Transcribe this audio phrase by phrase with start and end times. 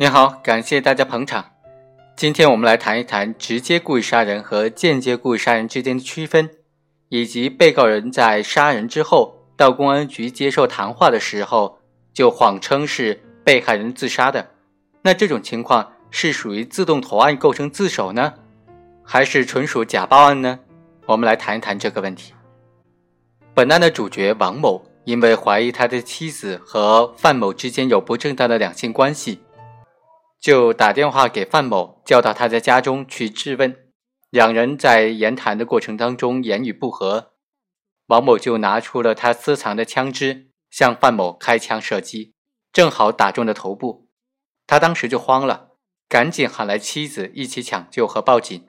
[0.00, 1.44] 你好，感谢大家捧场。
[2.16, 6.48] 今天我们来谈一谈直接故意杀人和间接故意杀人之间的区分，
[7.10, 11.80] 以及被告人在杀人之后到公安局接受谈话的时候
[12.14, 14.48] 就谎称是被害人自杀的，
[15.02, 18.32] 那这种情况是属于自动投案构成自首呢，
[19.04, 20.60] 还是纯属假报案呢？
[21.04, 22.32] 我们来谈一谈这个问题。
[23.52, 24.82] 本案的主角王某。
[25.04, 29.40] 因为怀疑他的妻子和范某之间有不正当的两性关系，
[30.40, 33.76] 就打电话给范某，叫到他在家中去质问。
[34.30, 37.32] 两人在言谈的过程当中言语不和，
[38.06, 42.34] 王某就拿出了他私藏的枪支，向范某开枪射击，
[42.72, 44.08] 正好打中了头部。
[44.66, 45.72] 他当时就慌了，
[46.08, 48.64] 赶紧喊来妻子一起抢救和报警，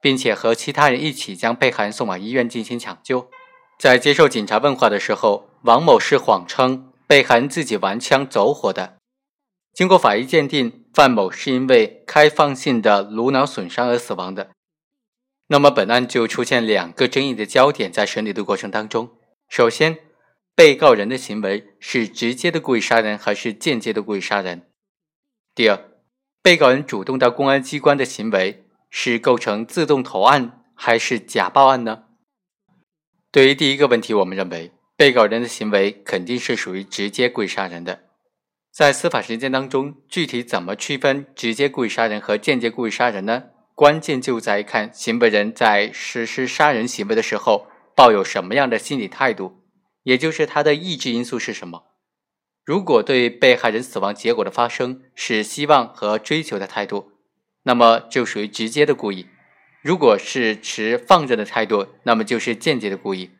[0.00, 3.28] 并且和其他人一起将被害人送往医院进行抢救。
[3.78, 8.98] 在接受警察问话的时候，王某是谎称被害人自己玩枪走火的。
[9.72, 14.50] 经过法医鉴定，范某是因为开放性的颅脑损伤而死亡的。
[15.48, 19.10] 那么，本案就出现两个争议的焦点，在审理的过程当中，
[19.48, 19.98] 首先，
[20.54, 24.62] 被告人的行为是直接的故意杀人还是间接的故意杀人？
[25.54, 25.78] 第二，
[26.42, 32.04] 被告人主动到公安机关的行为是构成自动投案还是假报案呢？
[33.30, 38.04] 对于第一个问题，我们认为被告人的行为肯定是属于直接故意杀人的。
[38.72, 43.44] 在司法实践当中，具体怎么区分直接故意杀人和间接故意杀人呢？
[43.74, 49.62] 关键就在看行为人在实施杀人行为的时候抱有什么样的心理态度，
[50.04, 51.84] 也就是他的意志因素是什么。
[52.64, 57.12] 如果对被害人死亡结果的发生是希望和追求的态度，
[57.64, 59.26] 那么就属于直接的故意。
[59.82, 63.32] 如果是持放任的态度，那么就是间接的故意。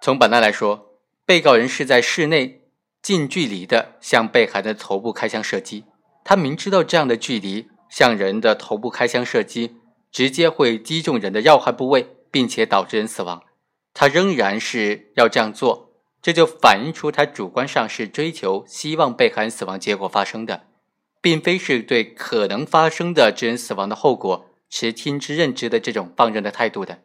[0.00, 2.59] 从本案来说，被告人是在室内
[3.02, 5.84] 近距离的向被害人的头部开枪射击，
[6.24, 9.76] 他明知道这样的距离向人的头部开枪射击，
[10.12, 13.42] 直接会击中人的要害部位，并且导致人死亡，
[13.94, 20.64] 他仍然是要这样做，这就反映出他主观上是追求希望被害人死亡结果发生的，
[21.20, 24.46] 并非是对可能发生的致人死亡的后果。
[24.72, 27.00] 持听之任之的这种放任的态度的，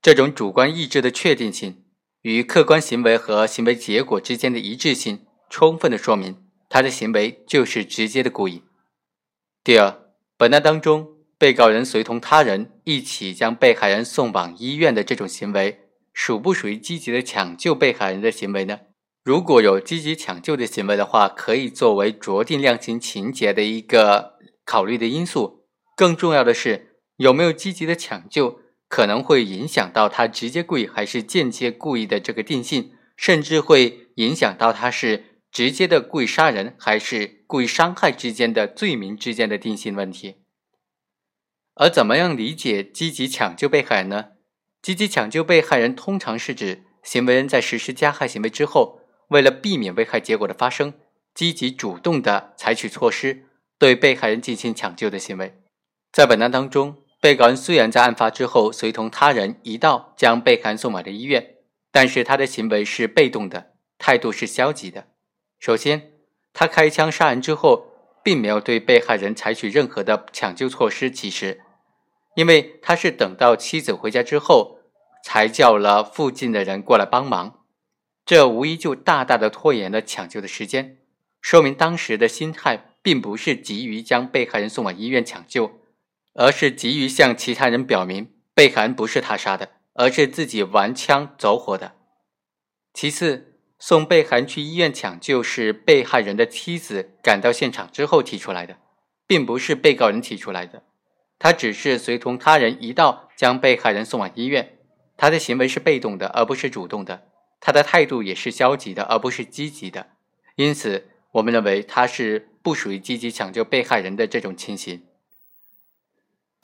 [0.00, 1.84] 这种主观意志的确定性
[2.26, 8.64] 与客观行为和行为结果之间的一致性，充分的说明他的行为就是直接的故意。
[9.62, 9.96] 第二，
[10.36, 11.06] 本案当中，
[11.38, 15.82] 被告人随同他人一起将被害人送往医院的这种行为，
[16.12, 18.80] 属不属于积极的抢救被害人的行为呢？
[19.22, 24.32] 如果有积极抢救的行为的话，可以作为酌定量刑情节的一个
[24.64, 25.68] 考虑的因素。
[25.96, 28.58] 更重要的是，有没有积极的抢救，
[28.96, 40.36] 可能会影响到他直接故意还是间接故意的这个定性，甚至会影响到他是直接的故意杀人还是故意伤害之间的罪名之间的定性问题。
[41.74, 44.28] 而怎么样理解积极抢救被害人呢？
[44.80, 50.94] 积极抢救被害人，通常是指行为人在实施加害行为之后，为了避免危害结果的发生，
[51.34, 53.44] 积极主动的采取措施，
[53.78, 55.60] 对被害人进行抢救的行为。
[56.10, 61.56] 在本案当中，被告人虽然在案发之后随同他人一道将被害人送往了医院，
[61.90, 65.08] 但是他的行为是被动的，态度是消极的。
[65.58, 66.12] 首先，
[66.52, 67.86] 他开枪杀人之后，
[68.22, 71.62] 并没有对被害人采取任何的抢救措施，其实，
[72.34, 74.80] 因为他是等到妻子回家之后，
[75.24, 77.60] 才叫了附近的人过来帮忙，
[78.24, 80.98] 这无疑就大大的拖延了抢救的时间，
[81.40, 85.80] 说明当时的心态并不是急于将被害人送往医院抢救。
[86.36, 91.94] 而是急于向其他人表明被害人不是他杀的，而是自己玩枪走火的。
[92.92, 98.78] 其次，送被害人去医院抢救是被害人的妻子赶到现场之后提出来的，
[99.26, 100.82] 并不是被告人提出来的。
[101.38, 104.78] 他只是随同他人一道将被害人送往医院，
[105.16, 107.28] 他的行为是被动的，而不是主动的。
[107.60, 110.08] 他的态度也是消极的，而不是积极的。
[110.56, 115.02] 因此，我们认为他是不属于积极抢救被害人的这种情形。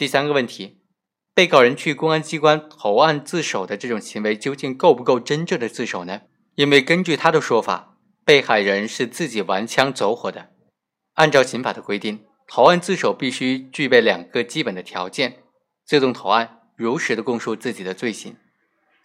[0.02, 0.78] 第三个问题，
[1.32, 6.22] 被告人去公安机关投案自首的这种行为，究竟够不够真正的自首呢？
[6.56, 10.50] 因为根据他的说法，被害人是自己玩枪走火的。
[11.12, 15.44] 按照刑法的规定，投案自首必须具备两个基本的条件：
[15.86, 18.34] 自动投案，如实的供述自己的罪行。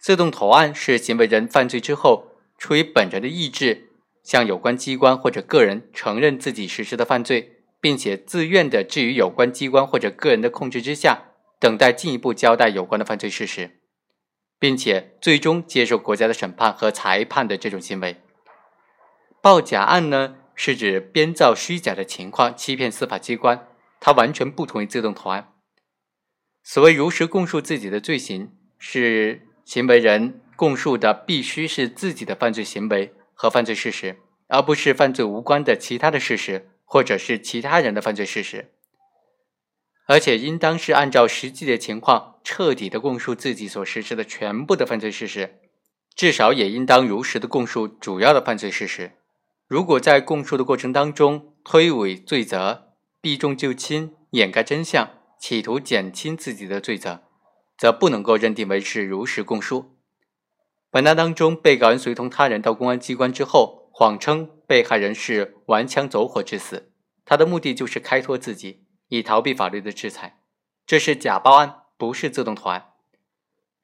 [0.00, 3.90] 自动投案是行为人犯罪之后，出于本人的意志，
[4.24, 7.54] 向有关机关或者个人承认自己实施的犯罪。
[7.80, 13.80] 并且自愿的置于有关机关或者个人的控制之下，等待进一步交代有关的犯罪事实，
[14.58, 18.16] 并且最终接受国家的审判和裁判的这种行为。
[19.40, 23.68] 报假案呢，是指编造虚假的情况欺骗司法机关，
[24.00, 25.52] 它完全不同于自动投案。
[26.64, 38.72] 所谓如实供述自己的罪行，是行为人供述的必须是自己的犯罪行为和犯罪事实，而不是犯罪无关的其他的事实，或者是其他人的犯罪事实。
[40.06, 45.60] 而且应当是按照实际的情况，彻底的供述自己所实施的全部的犯罪事实，
[46.16, 49.12] 至少也应当如实的供述主要的犯罪事实。
[49.66, 57.24] 如果在供述的过程当中推诿罪责、避重就轻、掩盖真相，企图减轻自己的罪责，
[57.76, 59.98] 则不能够认定为是如实供述。
[60.90, 66.92] 本案当中，被告人随同他人到公安机关之后，谎称被害人是玩枪走火致死，
[67.24, 70.42] 他的目的就是开脱自己，以逃避法律的制裁。
[70.86, 72.90] 这是假报案，不是自动投案。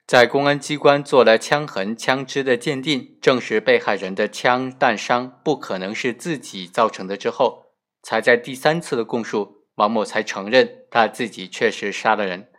[0.06, 7.72] 在公安机关做了枪痕、枪支的鉴定，证实被害人的枪弹伤不可能是自己造成的之后，
[8.02, 9.62] 才在第三次的供述。
[9.76, 12.52] 王某才承认他自己确实杀了人，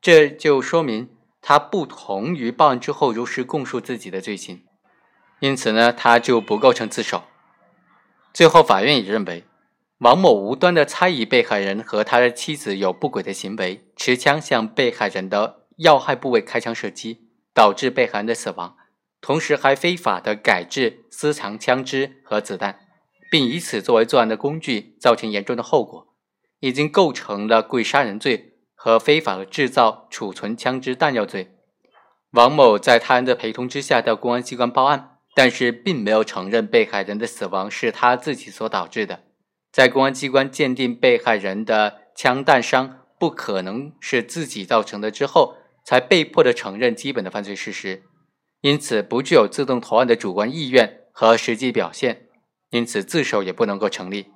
[0.00, 4.62] 这就说明他不同于报案之后如实供述自己的罪行，
[5.40, 7.24] 因此呢，他就不构成自首。
[8.38, 9.42] 最后，法院也认为，
[9.98, 18.76] 王某无端的猜疑被害人和他的妻子有不轨的行为，持枪向被害人的要害部位开枪射击，导致被害人的死亡，
[19.20, 22.78] 同时还非法的改制、私藏枪支和子弹，
[23.28, 26.06] 并以此作为作案的工具，造成严重的后果。
[26.60, 31.56] 已经构成了故意杀人罪和非法制造、储存枪支弹药罪。
[32.30, 39.20] 王某在他人的陪同之下到公安机关报案，但是并没有承认被害人的死亡是他自己所导致的。
[39.70, 45.54] 在公安机关鉴定被害人的枪弹伤不可能是自己造成的之后，
[45.84, 48.02] 才被迫的承认基本的犯罪事实，
[48.62, 52.26] 因此不具有自动投案的主观意愿和实际表现，
[52.70, 54.32] 因此自首也不能够成立。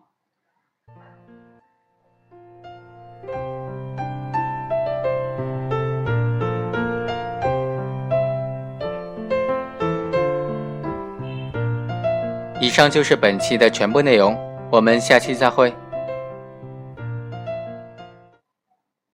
[12.63, 14.39] 以上就是本期的全部内容，
[14.71, 15.75] 我们下期再会。